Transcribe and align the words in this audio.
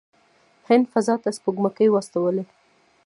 هند 0.67 0.85
فضا 0.93 1.15
ته 1.23 1.29
سپوږمکۍ 1.37 1.87
واستولې. 1.91 2.43